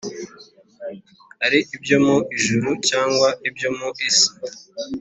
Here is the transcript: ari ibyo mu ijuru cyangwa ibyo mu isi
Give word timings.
ari 1.45 1.59
ibyo 1.75 1.97
mu 2.05 2.15
ijuru 2.37 2.69
cyangwa 2.89 3.27
ibyo 3.49 3.69
mu 3.77 3.89
isi 4.07 4.29